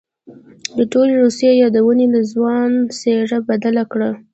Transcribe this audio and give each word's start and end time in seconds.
د 0.77 0.79
ټولې 0.91 1.13
روسيې 1.23 1.51
يادونې 1.61 2.05
د 2.11 2.17
ځوان 2.31 2.71
څېره 2.99 3.39
بدله 3.49 3.83
کړه. 3.91 4.09